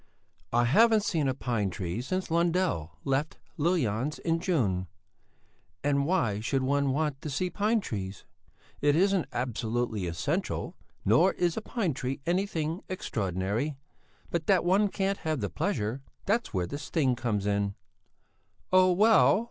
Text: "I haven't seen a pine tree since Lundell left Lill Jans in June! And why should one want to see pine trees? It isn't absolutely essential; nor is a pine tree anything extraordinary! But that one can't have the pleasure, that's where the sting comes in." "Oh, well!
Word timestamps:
"I 0.51 0.65
haven't 0.65 1.03
seen 1.03 1.27
a 1.27 1.35
pine 1.35 1.69
tree 1.69 2.01
since 2.01 2.31
Lundell 2.31 2.97
left 3.03 3.37
Lill 3.57 3.77
Jans 3.77 4.17
in 4.17 4.39
June! 4.39 4.87
And 5.83 6.07
why 6.07 6.39
should 6.39 6.63
one 6.63 6.91
want 6.91 7.21
to 7.21 7.29
see 7.29 7.51
pine 7.51 7.81
trees? 7.81 8.25
It 8.81 8.95
isn't 8.95 9.27
absolutely 9.31 10.07
essential; 10.07 10.75
nor 11.05 11.33
is 11.33 11.55
a 11.55 11.61
pine 11.61 11.93
tree 11.93 12.19
anything 12.25 12.81
extraordinary! 12.89 13.77
But 14.31 14.47
that 14.47 14.65
one 14.65 14.87
can't 14.87 15.19
have 15.19 15.39
the 15.39 15.51
pleasure, 15.51 16.01
that's 16.25 16.51
where 16.51 16.65
the 16.65 16.79
sting 16.79 17.15
comes 17.15 17.45
in." 17.45 17.75
"Oh, 18.73 18.91
well! 18.91 19.39